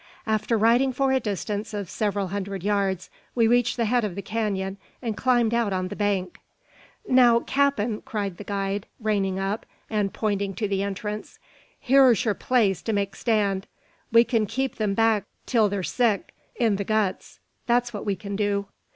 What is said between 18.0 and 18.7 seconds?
we kin do."